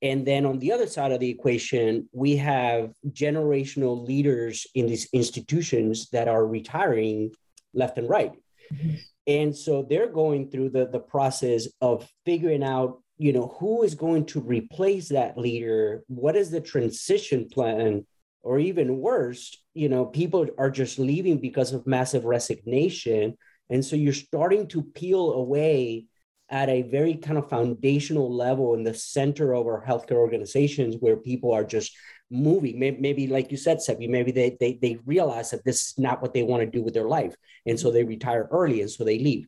[0.00, 5.08] And then on the other side of the equation, we have generational leaders in these
[5.12, 7.32] institutions that are retiring
[7.74, 8.32] left and right.
[8.72, 8.94] Mm-hmm.
[9.26, 13.94] And so they're going through the, the process of figuring out, you know, who is
[13.94, 16.04] going to replace that leader?
[16.06, 18.06] What is the transition plan?
[18.42, 23.36] Or even worse, you know, people are just leaving because of massive resignation
[23.70, 26.06] and so you're starting to peel away
[26.50, 31.16] at a very kind of foundational level in the center of our healthcare organizations where
[31.16, 31.94] people are just
[32.30, 32.78] moving.
[32.78, 36.22] Maybe, maybe like you said Seppi, maybe they, they they realize that this is not
[36.22, 37.34] what they want to do with their life
[37.66, 39.46] and so they retire early and so they leave.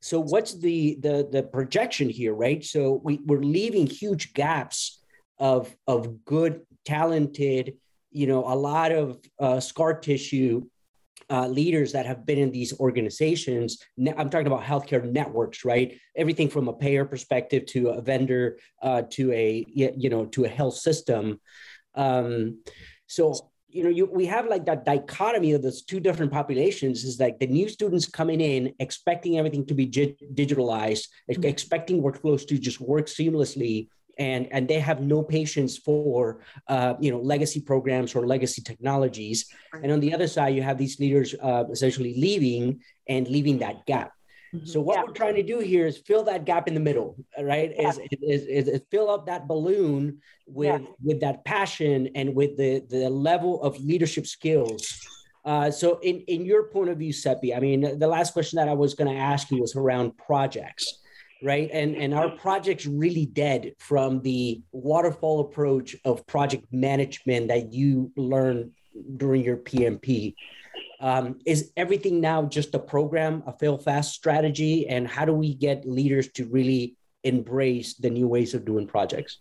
[0.00, 2.62] So what's the the the projection here right?
[2.62, 5.00] So we, we're leaving huge gaps
[5.38, 7.74] of of good talented
[8.10, 10.62] you know a lot of uh, scar tissue
[11.30, 13.82] uh, leaders that have been in these organizations.
[14.16, 15.98] I'm talking about healthcare networks, right?
[16.16, 20.48] Everything from a payer perspective to a vendor uh, to a you know to a
[20.48, 21.40] health system.
[21.94, 22.60] Um,
[23.06, 27.18] so you know you, we have like that dichotomy of those two different populations is
[27.18, 31.44] like the new students coming in expecting everything to be digitalized mm-hmm.
[31.44, 37.10] expecting workflows to just work seamlessly and and they have no patience for uh, you
[37.10, 39.46] know legacy programs or legacy technologies
[39.82, 43.84] and on the other side you have these leaders uh, essentially leaving and leaving that
[43.86, 44.12] gap
[44.54, 44.64] mm-hmm.
[44.66, 45.04] so what yeah.
[45.04, 47.88] we're trying to do here is fill that gap in the middle right yeah.
[47.88, 50.86] is, is, is, is, fill up that balloon with yeah.
[51.02, 55.06] with that passion and with the the level of leadership skills
[55.44, 58.68] uh, so in, in your point of view seppi i mean the last question that
[58.68, 61.00] i was going to ask you was around projects
[61.44, 61.68] right?
[61.72, 68.10] And and our project's really dead from the waterfall approach of project management that you
[68.16, 68.72] learned
[69.16, 70.34] during your PMP.
[71.00, 74.88] Um, is everything now just a program, a fail fast strategy?
[74.88, 79.38] And how do we get leaders to really embrace the new ways of doing projects?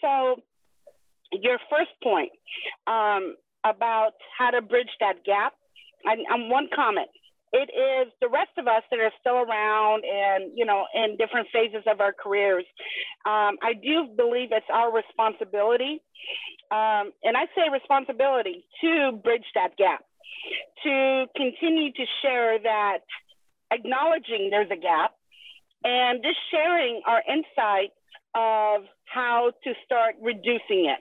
[0.00, 0.36] So,
[1.32, 2.32] your first point
[2.86, 5.52] um, about how to bridge that gap,
[6.04, 7.10] and, and one comment
[7.52, 11.48] it is the rest of us that are still around and you know in different
[11.52, 12.64] phases of our careers.
[13.26, 16.02] Um, i do believe it's our responsibility
[16.70, 20.04] um, and i say responsibility to bridge that gap
[20.84, 23.00] to continue to share that
[23.70, 25.14] acknowledging there's a gap
[25.84, 27.92] and just sharing our insight
[28.34, 31.00] of how to start reducing it.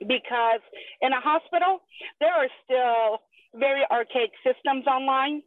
[0.00, 0.62] Because
[1.02, 1.80] in a hospital
[2.20, 3.18] there are still
[3.54, 5.42] very archaic systems online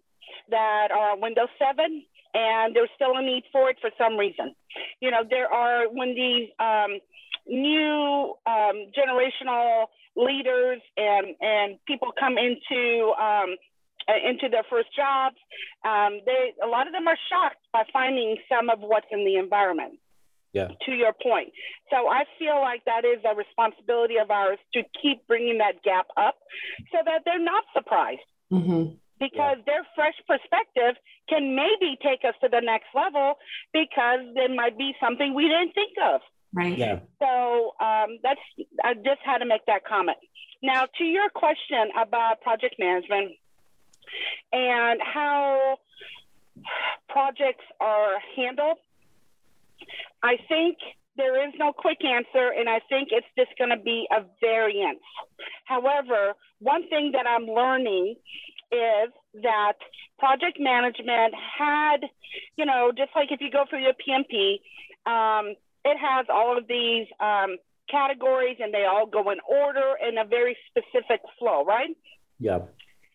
[0.50, 4.56] that are Windows 7, and there's still a need for it for some reason.
[5.00, 7.00] You know, there are when these um,
[7.48, 13.56] new um, generational leaders and and people come into um,
[14.08, 15.36] uh, into their first jobs,
[15.86, 19.36] um, they a lot of them are shocked by finding some of what's in the
[19.36, 20.00] environment.
[20.54, 20.68] Yeah.
[20.86, 21.54] To your point,
[21.90, 26.08] so I feel like that is a responsibility of ours to keep bringing that gap
[26.18, 26.36] up,
[26.92, 28.28] so that they're not surprised.
[28.52, 29.64] Mm-hmm because yeah.
[29.68, 30.98] their fresh perspective
[31.30, 33.36] can maybe take us to the next level
[33.72, 36.22] because there might be something we didn't think of.
[36.54, 36.78] Right.
[36.78, 37.00] Yeah.
[37.20, 38.42] So um, that's
[38.84, 40.18] I just had to make that comment.
[40.62, 43.34] Now to your question about project management
[44.52, 45.78] and how
[47.08, 48.78] projects are handled,
[50.24, 50.78] I think
[51.18, 55.04] there is no quick answer, and I think it's just going to be a variance.
[55.66, 58.16] However, one thing that I'm learning
[58.72, 59.12] is
[59.44, 59.74] that
[60.20, 61.98] project management had,
[62.56, 64.62] you know, just like if you go through your PMP,
[65.06, 67.58] um, it has all of these um,
[67.90, 71.90] categories and they all go in order in a very specific flow, right?
[72.40, 72.60] Yeah.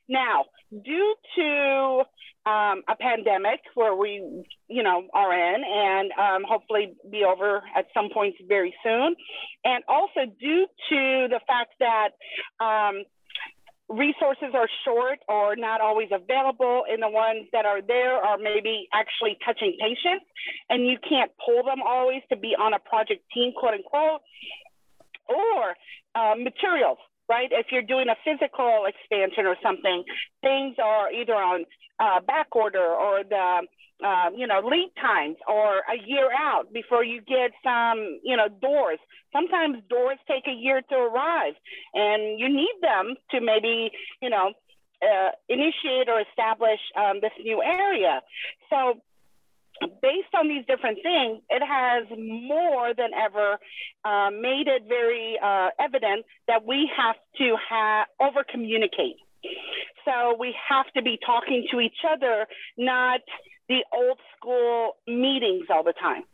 [0.09, 2.03] Now, due to
[2.47, 7.87] um, a pandemic where we, you know, are in and um, hopefully be over at
[7.93, 9.17] some point very soon,
[9.65, 12.11] and also due to the fact that
[12.65, 13.03] um,
[13.89, 18.89] resources are short or not always available and the ones that are there are maybe
[18.93, 20.27] actually touching patients
[20.69, 24.21] and you can't pull them always to be on a project team quote unquote
[25.29, 25.75] or
[26.17, 30.05] uh, materials right if you're doing a physical expansion or something
[30.43, 31.65] things are either on
[31.99, 33.67] uh, back order or the
[34.05, 38.49] um, you know, lead times or a year out before you get some, you know,
[38.49, 38.99] doors.
[39.33, 41.55] Sometimes doors take a year to arrive
[41.95, 44.53] and you need them to maybe, you know,
[45.03, 48.21] uh, initiate or establish um, this new area.
[48.71, 49.01] So,
[50.03, 53.59] based on these different things, it has more than ever
[54.05, 59.17] uh, made it very uh, evident that we have to ha- over communicate.
[60.05, 63.21] So, we have to be talking to each other, not
[63.69, 66.25] the old school meetings all the time.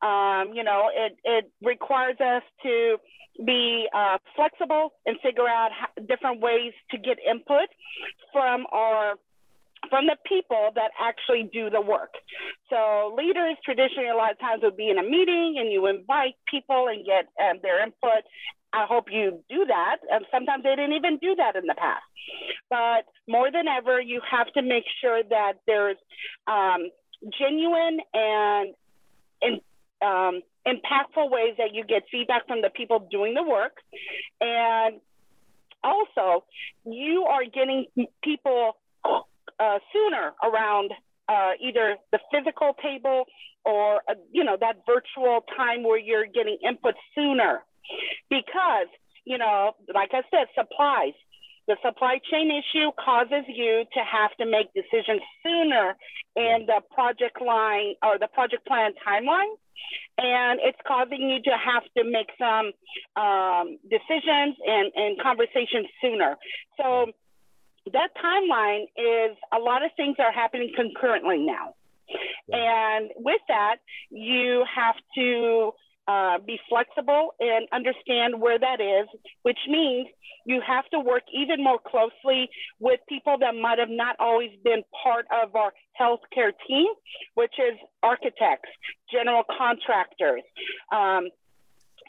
[0.00, 2.96] Um, you know, it, it requires us to
[3.44, 7.68] be uh, flexible and figure out how, different ways to get input
[8.32, 9.14] from our
[9.90, 12.14] from the people that actually do the work.
[12.70, 16.34] So leaders traditionally a lot of times would be in a meeting and you invite
[16.50, 18.24] people and get um, their input.
[18.72, 19.96] I hope you do that.
[20.10, 22.04] And sometimes they didn't even do that in the past.
[22.68, 25.96] But more than ever, you have to make sure that there's
[26.46, 26.90] um,
[27.38, 28.74] genuine and,
[30.02, 33.78] um, impactful ways that you get feedback from the people doing the work.
[34.40, 35.00] And
[35.82, 36.44] also,
[36.84, 37.86] you are getting
[38.22, 38.76] people
[39.58, 40.92] uh, sooner around
[41.28, 43.24] uh, either the physical table
[43.64, 47.62] or uh, you know that virtual time where you're getting input sooner.
[48.30, 48.88] Because
[49.24, 51.14] you know like i said supplies.
[51.68, 55.96] The supply chain issue causes you to have to make decisions sooner
[56.34, 59.52] in the project line or the project plan timeline.
[60.16, 62.72] And it's causing you to have to make some
[63.22, 66.38] um, decisions and, and conversations sooner.
[66.78, 67.12] So
[67.92, 71.74] that timeline is a lot of things are happening concurrently now.
[72.50, 73.76] And with that,
[74.10, 75.72] you have to
[76.08, 79.06] uh, be flexible and understand where that is,
[79.42, 80.08] which means
[80.46, 82.48] you have to work even more closely
[82.80, 86.86] with people that might have not always been part of our healthcare team,
[87.34, 88.70] which is architects,
[89.12, 90.42] general contractors,
[90.90, 91.28] um,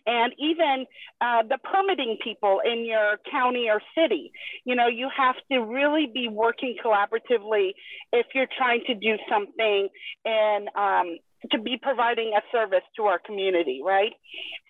[0.09, 0.85] and even
[1.21, 4.31] uh, the permitting people in your county or city.
[4.65, 7.73] You know, you have to really be working collaboratively
[8.11, 9.87] if you're trying to do something
[10.25, 11.17] and um,
[11.51, 14.13] to be providing a service to our community, right?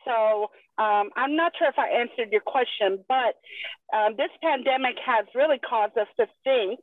[0.05, 3.39] So um, I'm not sure if I answered your question, but
[3.95, 6.79] um, this pandemic has really caused us to think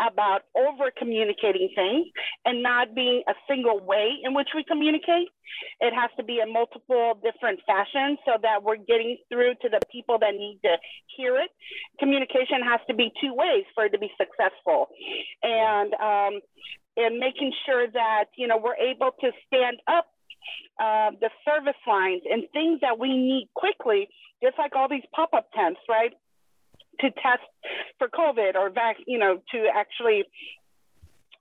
[0.00, 2.06] about over communicating things
[2.44, 5.28] and not being a single way in which we communicate.
[5.80, 9.80] It has to be in multiple different fashions so that we're getting through to the
[9.90, 10.76] people that need to
[11.16, 11.50] hear it.
[11.98, 14.88] Communication has to be two ways for it to be successful.
[15.42, 16.40] And um,
[16.96, 20.06] and making sure that you know we're able to stand up
[20.78, 24.08] uh, the service lines and things that we need quickly,
[24.42, 26.12] just like all these pop-up tents, right?
[27.00, 27.42] To test
[27.98, 30.24] for COVID or vac, you know, to actually,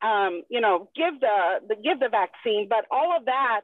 [0.02, 2.68] um, you know, give the, the give the vaccine.
[2.70, 3.62] But all of that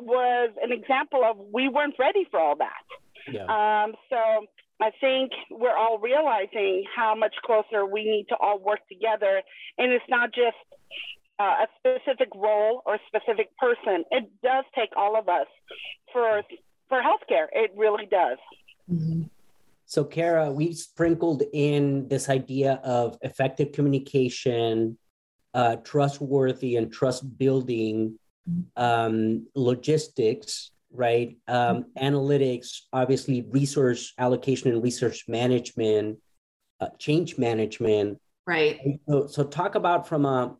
[0.00, 2.84] was an example of we weren't ready for all that.
[3.32, 3.44] Yeah.
[3.44, 4.46] Um, so
[4.80, 9.42] I think we're all realizing how much closer we need to all work together,
[9.78, 10.56] and it's not just
[11.38, 14.04] uh, a specific role or a specific person.
[14.10, 15.46] It does take all of us
[16.12, 16.42] for
[16.88, 17.46] for healthcare.
[17.52, 18.38] It really does.
[18.90, 19.22] Mm-hmm.
[19.86, 24.98] So, Kara, we sprinkled in this idea of effective communication,
[25.54, 28.18] uh, trustworthy and trust building,
[28.76, 31.36] um, logistics, right?
[31.46, 36.18] Um, analytics, obviously, resource allocation and research management,
[36.80, 38.18] uh, change management.
[38.44, 38.98] Right.
[39.08, 40.56] So, so, talk about from a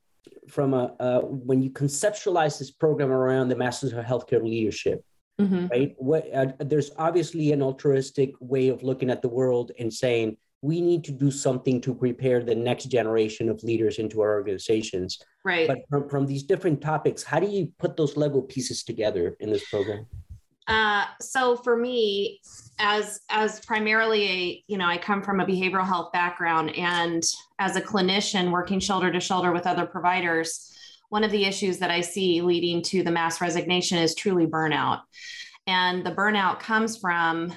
[0.48, 5.04] from a uh, when you conceptualize this program around the Masters of Healthcare Leadership
[5.40, 5.66] mm-hmm.
[5.68, 5.94] right?
[5.98, 10.80] What uh, there's obviously an altruistic way of looking at the world and saying we
[10.80, 15.18] need to do something to prepare the next generation of leaders into our organizations.
[15.44, 15.68] Right.
[15.68, 19.52] But from, from these different topics, how do you put those Lego pieces together in
[19.52, 20.06] this program?
[20.66, 22.40] Uh, so for me,
[22.78, 27.22] as as primarily a you know I come from a behavioral health background, and
[27.60, 30.75] as a clinician working shoulder to shoulder with other providers,
[31.08, 35.02] one of the issues that I see leading to the mass resignation is truly burnout.
[35.66, 37.52] And the burnout comes from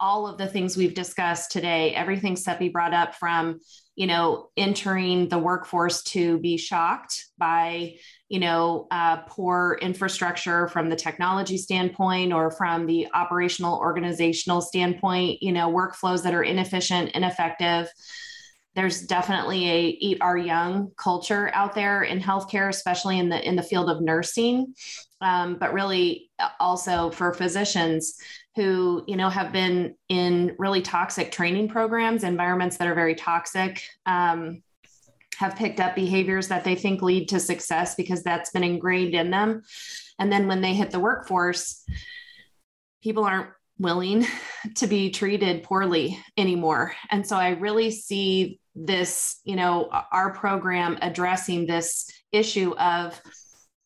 [0.00, 3.60] all of the things we've discussed today, everything Seppi brought up from,
[3.94, 7.94] you know, entering the workforce to be shocked by,
[8.28, 15.42] you know, uh, poor infrastructure from the technology standpoint or from the operational organizational standpoint,
[15.42, 17.88] you know, workflows that are inefficient, ineffective
[18.74, 23.56] there's definitely a eat our young culture out there in healthcare especially in the in
[23.56, 24.74] the field of nursing.
[25.20, 28.18] Um, but really uh, also for physicians
[28.56, 33.82] who you know have been in really toxic training programs environments that are very toxic
[34.06, 34.62] um,
[35.36, 39.30] have picked up behaviors that they think lead to success because that's been ingrained in
[39.30, 39.62] them.
[40.18, 41.84] And then when they hit the workforce
[43.04, 44.26] people aren't willing
[44.74, 50.98] to be treated poorly anymore and so i really see this, you know, our program
[51.00, 53.20] addressing this issue of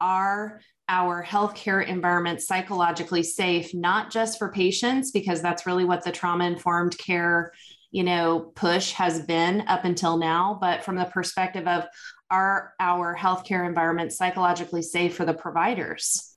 [0.00, 6.12] are our healthcare environment psychologically safe, not just for patients, because that's really what the
[6.12, 7.52] trauma informed care,
[7.90, 11.84] you know, push has been up until now, but from the perspective of
[12.30, 16.34] are our healthcare environment psychologically safe for the providers?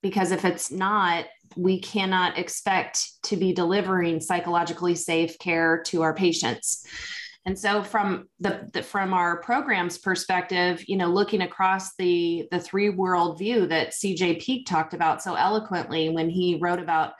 [0.00, 1.26] Because if it's not,
[1.56, 6.86] we cannot expect to be delivering psychologically safe care to our patients.
[7.44, 12.60] And so from the, the, from our program's perspective, you know, looking across the the
[12.60, 17.14] three world view that CJ Peek talked about so eloquently when he wrote about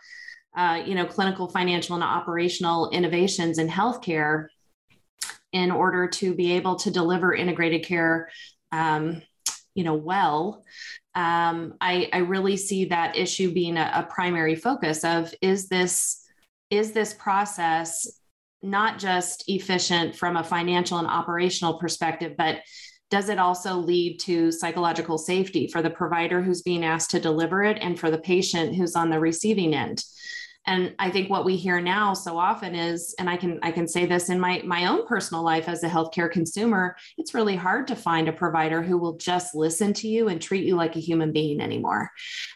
[0.57, 4.47] uh, you know clinical, financial, and operational innovations in healthcare
[5.53, 8.31] in order to be able to deliver integrated care
[8.71, 9.23] um,
[9.75, 10.65] you know well
[11.15, 16.25] um, I, I really see that issue being a, a primary focus of is this
[16.71, 18.07] is this process
[18.63, 22.61] not just efficient from a financial and operational perspective but
[23.11, 27.63] does it also lead to psychological safety for the provider who's being asked to deliver
[27.63, 30.03] it and for the patient who's on the receiving end
[30.67, 33.87] and i think what we hear now so often is and i can i can
[33.87, 37.87] say this in my my own personal life as a healthcare consumer it's really hard
[37.87, 41.01] to find a provider who will just listen to you and treat you like a
[41.01, 42.11] human being anymore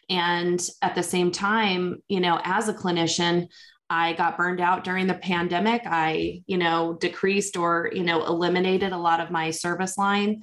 [0.09, 3.49] and at the same time you know as a clinician
[3.89, 5.83] I got burned out during the pandemic.
[5.87, 10.43] I, you know, decreased or, you know, eliminated a lot of my service line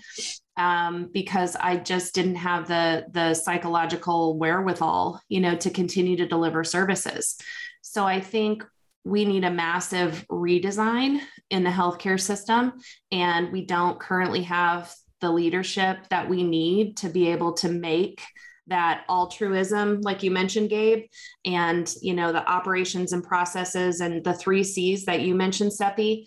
[0.58, 6.28] um, because I just didn't have the the psychological wherewithal, you know, to continue to
[6.28, 7.38] deliver services.
[7.82, 8.64] So I think
[9.04, 12.74] we need a massive redesign in the healthcare system,
[13.12, 18.22] and we don't currently have the leadership that we need to be able to make
[18.68, 21.04] that altruism like you mentioned gabe
[21.44, 26.26] and you know the operations and processes and the three c's that you mentioned seppi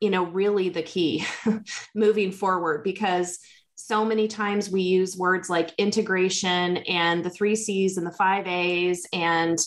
[0.00, 1.24] you know really the key
[1.94, 3.38] moving forward because
[3.74, 8.46] so many times we use words like integration and the three c's and the five
[8.46, 9.58] a's and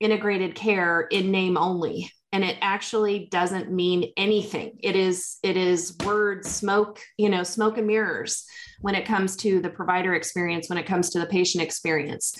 [0.00, 2.10] integrated care in name only.
[2.32, 4.78] And it actually doesn't mean anything.
[4.82, 8.44] It is it is words smoke you know smoke and mirrors
[8.80, 12.34] when it comes to the provider experience when it comes to the patient experience.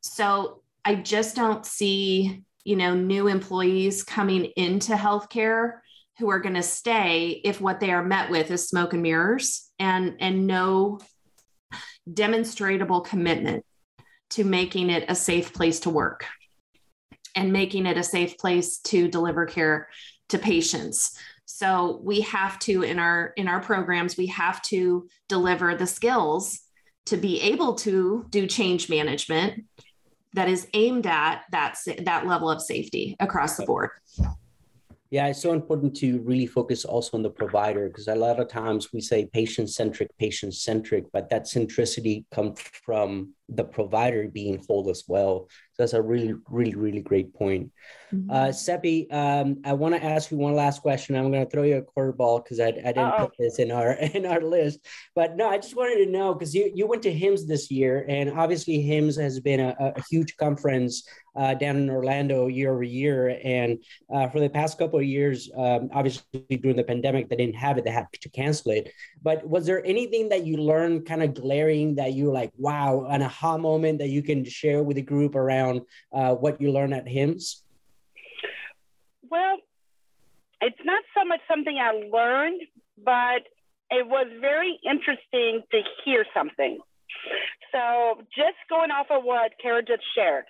[0.00, 5.78] So i just don't see you know new employees coming into healthcare
[6.18, 9.70] who are going to stay if what they are met with is smoke and mirrors
[9.82, 11.00] and and no
[12.10, 13.64] demonstrable commitment
[14.30, 16.26] to making it a safe place to work
[17.34, 19.88] and making it a safe place to deliver care
[20.28, 21.18] to patients.
[21.44, 26.60] So we have to in our in our programs we have to deliver the skills
[27.06, 29.64] to be able to do change management
[30.34, 33.90] that is aimed at that that level of safety across the board
[35.12, 38.48] yeah, it's so important to really focus also on the provider because a lot of
[38.48, 44.64] times we say patient centric, patient centric, but that centricity comes from the provider being
[44.66, 45.48] whole as well.
[45.74, 47.72] So that's a really, really, really great point.
[48.10, 48.30] Mm-hmm.
[48.30, 51.14] Uh, Seppi, um, I want to ask you one last question.
[51.14, 53.26] I'm going to throw you a curveball because I, I didn't Uh-oh.
[53.26, 54.80] put this in our in our list.
[55.14, 58.06] But no, I just wanted to know because you you went to HIMSS this year,
[58.08, 62.82] and obviously HIMSS has been a, a huge conference uh, down in Orlando year over
[62.82, 63.38] year.
[63.42, 63.78] And
[64.12, 67.78] uh, for the past couple of years, um, obviously during the pandemic, they didn't have
[67.78, 68.92] it; they had to cancel it.
[69.22, 73.06] But was there anything that you learned, kind of glaring, that you were like, "Wow,"
[73.08, 76.94] an aha moment that you can share with the group around uh, what you learned
[76.94, 77.62] at HIMSS?
[79.30, 79.58] Well,
[80.60, 82.62] it's not so much something I learned,
[83.02, 83.42] but
[83.90, 86.78] it was very interesting to hear something.
[87.72, 90.44] So, just going off of what Kara just shared,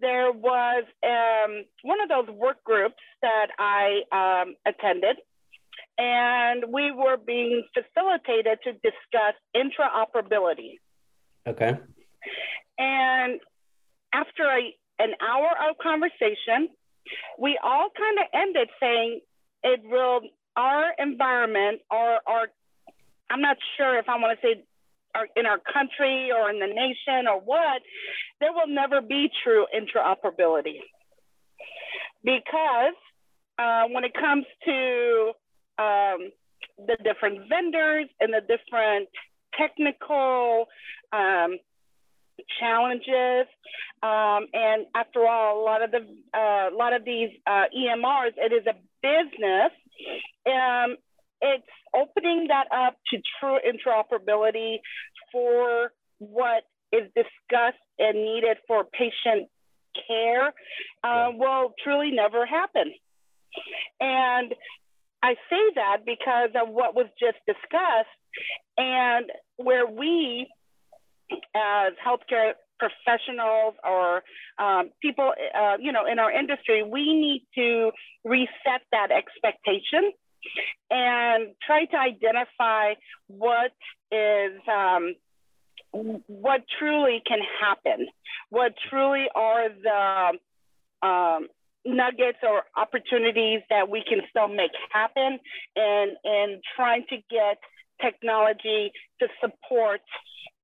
[0.00, 5.16] there was um, one of those work groups that I um, attended,
[5.98, 10.78] and we were being facilitated to discuss interoperability.
[11.46, 11.78] Okay.
[12.78, 13.40] And
[14.14, 16.68] after a, an hour of conversation,
[17.38, 19.20] we all kind of ended saying
[19.62, 20.20] it will,
[20.56, 22.48] our environment, or our,
[23.30, 24.64] I'm not sure if I want to say
[25.36, 27.82] in our country or in the nation or what,
[28.40, 30.80] there will never be true interoperability.
[32.24, 32.94] Because
[33.58, 35.32] uh, when it comes to
[35.78, 36.30] um,
[36.78, 39.08] the different vendors and the different
[39.56, 40.66] technical
[41.12, 41.58] um,
[42.60, 43.46] challenges,
[44.02, 48.32] um, and after all, a lot of the uh, a lot of these uh, EMRs,
[48.36, 49.72] it is a business.
[50.46, 50.96] Um,
[51.40, 51.64] it's
[51.94, 54.78] opening that up to true interoperability
[55.32, 59.48] for what is discussed and needed for patient
[60.06, 60.52] care
[61.04, 62.92] uh, will truly never happen.
[64.00, 64.54] And
[65.22, 68.08] I say that because of what was just discussed
[68.76, 69.26] and
[69.56, 70.48] where we
[71.54, 74.22] as healthcare professionals or
[74.58, 77.90] um, people, uh, you know, in our industry, we need to
[78.24, 80.12] reset that expectation
[80.90, 82.94] and try to identify
[83.26, 83.72] what
[84.10, 85.14] is um,
[85.92, 88.06] what truly can happen,
[88.50, 91.48] what truly are the um,
[91.84, 95.38] nuggets or opportunities that we can still make happen,
[95.76, 97.58] and and trying to get
[98.00, 100.00] technology to support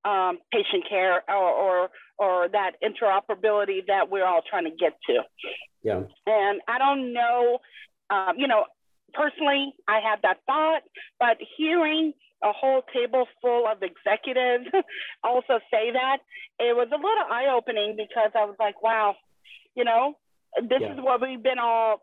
[0.04, 5.22] um, patient care or, or or that interoperability that we're all trying to get to.
[5.82, 6.02] Yeah.
[6.26, 7.58] And I don't know,
[8.10, 8.64] um, you know,
[9.14, 10.82] personally, I had that thought,
[11.18, 12.12] but hearing
[12.42, 14.66] a whole table full of executives
[15.24, 16.18] also say that,
[16.58, 19.16] it was a little eye opening because I was like, wow,
[19.74, 20.14] you know,
[20.60, 20.92] this yeah.
[20.92, 22.02] is what we've been all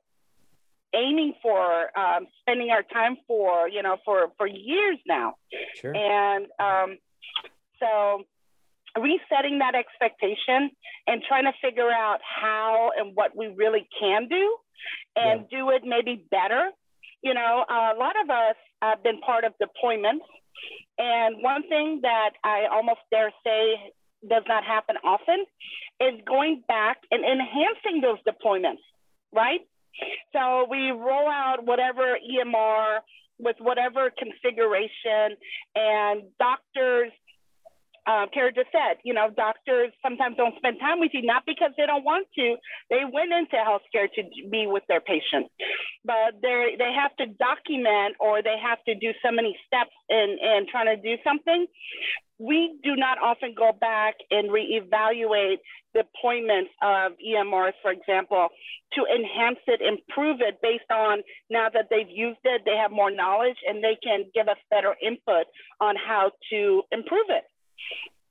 [0.94, 5.36] aiming for, um, spending our time for, you know, for, for years now.
[5.80, 5.96] Sure.
[5.96, 6.98] And um,
[7.80, 8.26] so
[8.98, 10.72] resetting that expectation
[11.08, 14.58] and trying to figure out how and what we really can do
[15.16, 15.60] and yeah.
[15.60, 16.72] do it maybe better.
[17.22, 20.26] You know, a lot of us have been part of deployments.
[20.98, 23.94] And one thing that I almost dare say
[24.28, 25.46] does not happen often
[26.00, 28.82] is going back and enhancing those deployments,
[29.34, 29.62] right?
[30.34, 33.00] So we roll out whatever EMR
[33.40, 35.38] with whatever configuration,
[35.76, 37.12] and doctors
[38.08, 41.72] uh, Kara just said, you know, doctors sometimes don't spend time with you, not because
[41.78, 42.56] they don't want to.
[42.90, 45.54] They went into healthcare to be with their patients,
[46.04, 50.38] but they they have to document or they have to do so many steps in,
[50.42, 51.68] in trying to do something.
[52.40, 55.62] We do not often go back and reevaluate
[55.96, 58.48] deployments of EMRs, for example,
[58.94, 61.22] to enhance it, improve it based on
[61.52, 64.96] now that they've used it, they have more knowledge and they can give us better
[65.06, 65.46] input
[65.80, 67.44] on how to improve it.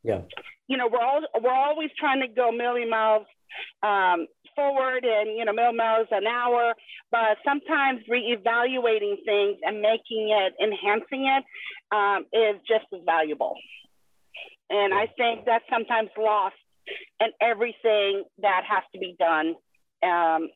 [0.02, 0.22] Yeah.
[0.68, 3.26] You know, we're all we're always trying to go million miles
[3.82, 6.74] um, forward and you know million miles an hour,
[7.10, 11.44] but sometimes reevaluating things and making it, enhancing it,
[11.94, 13.56] um, is just as valuable.
[14.70, 16.54] And I think that's sometimes lost
[17.18, 19.54] in everything that has to be done
[20.02, 20.48] um,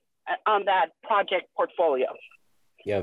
[0.46, 2.06] on that project portfolio.
[2.84, 3.02] Yeah,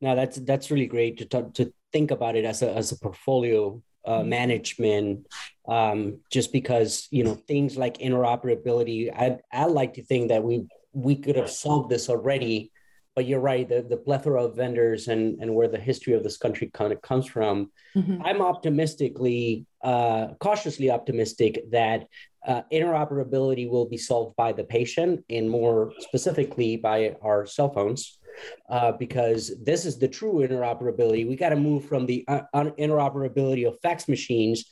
[0.00, 2.98] now that's that's really great to talk, to think about it as a as a
[2.98, 5.26] portfolio uh, management
[5.68, 10.66] um, just because you know things like interoperability I, I like to think that we
[10.92, 12.72] we could have solved this already
[13.14, 16.36] but you're right the, the plethora of vendors and and where the history of this
[16.36, 18.22] country kind of comes from mm-hmm.
[18.24, 22.06] i'm optimistically uh, cautiously optimistic that
[22.46, 28.18] uh, interoperability will be solved by the patient and more specifically by our cell phones
[28.68, 31.28] uh, because this is the true interoperability.
[31.28, 34.64] We got to move from the interoperability of fax machines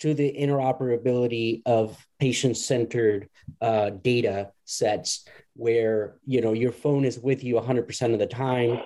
[0.00, 3.28] to the interoperability of patient-centered
[3.60, 8.80] uh, data sets, where you know your phone is with you 100% of the time,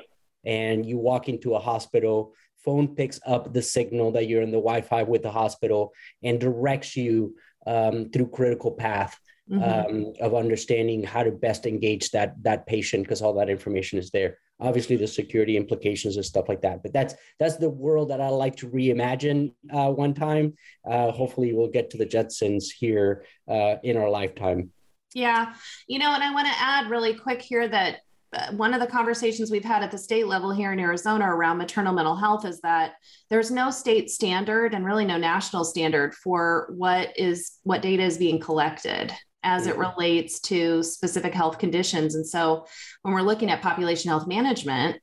[0.45, 2.34] and you walk into a hospital.
[2.59, 6.97] Phone picks up the signal that you're in the Wi-Fi with the hospital and directs
[6.97, 9.18] you um, through critical path
[9.51, 9.63] mm-hmm.
[9.63, 14.11] um, of understanding how to best engage that that patient because all that information is
[14.11, 14.39] there.
[14.59, 18.29] Obviously the security implications and stuff like that but that's that's the world that i
[18.29, 20.55] like to reimagine uh, one time.
[20.89, 24.71] Uh, hopefully we'll get to the jetsons here uh, in our lifetime.
[25.15, 25.55] Yeah.
[25.87, 28.01] You know and i want to add really quick here that
[28.33, 31.59] uh, one of the conversations we've had at the state level here in Arizona around
[31.59, 32.95] maternal mental health is that
[33.31, 38.19] there's no state standard and really no national standard for what is what data is
[38.19, 42.14] being collected as it relates to specific health conditions.
[42.14, 42.66] And so
[43.03, 45.01] when we're looking at population health management,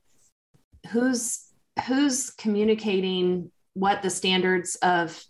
[0.90, 1.48] who's
[1.86, 5.22] who's communicating what the standards of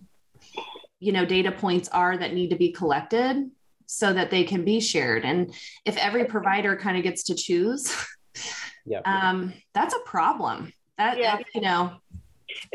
[0.98, 3.50] you know data points are that need to be collected
[3.86, 5.24] so that they can be shared?
[5.24, 7.94] And if every provider kind of gets to choose
[8.86, 9.00] yeah.
[9.04, 10.72] um, that's a problem.
[10.98, 11.38] That yeah.
[11.54, 11.92] you know.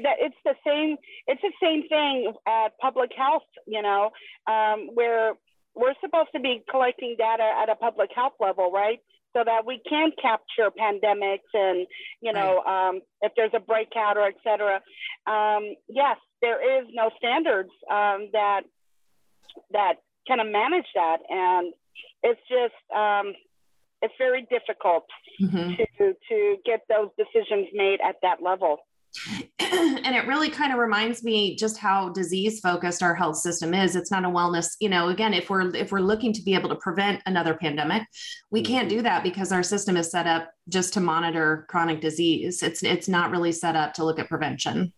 [0.03, 4.11] That it's the same it's the same thing at public health you know
[4.47, 5.33] um, where
[5.79, 8.99] we're supposed to be collecting data at a public health level, right?
[9.33, 11.87] So that we can capture pandemics and,
[12.19, 12.89] you know, right.
[12.89, 14.81] um, if there's a breakout or et cetera.
[15.27, 18.61] Um, yes, there is no standards um, that
[19.71, 19.95] that
[20.27, 21.73] kind of manage that, and
[22.23, 23.33] it's just um,
[24.01, 25.05] it's very difficult
[25.41, 25.73] mm-hmm.
[25.97, 28.79] to to get those decisions made at that level.
[29.59, 33.95] And it really kind of reminds me just how disease focused our health system is
[33.95, 36.69] it's not a wellness you know again if we're if we're looking to be able
[36.69, 38.03] to prevent another pandemic
[38.51, 38.97] we can't mm-hmm.
[38.97, 43.07] do that because our system is set up just to monitor chronic disease it's it's
[43.07, 44.93] not really set up to look at prevention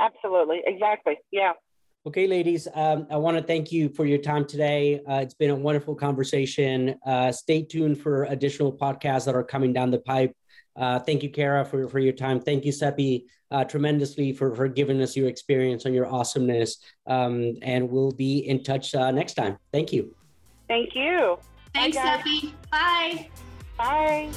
[0.00, 1.52] absolutely exactly yeah
[2.06, 5.00] Okay, ladies, um, I want to thank you for your time today.
[5.10, 6.94] Uh, it's been a wonderful conversation.
[7.04, 10.32] Uh, stay tuned for additional podcasts that are coming down the pipe.
[10.76, 12.40] Uh, thank you, Kara, for, for your time.
[12.40, 16.78] Thank you, Seppi, uh, tremendously for, for giving us your experience and your awesomeness.
[17.06, 19.58] Um, and we'll be in touch uh, next time.
[19.72, 20.14] Thank you.
[20.68, 21.38] Thank you.
[21.72, 22.54] Thanks, Seppi.
[22.70, 23.28] Bye.
[23.76, 24.30] Bye.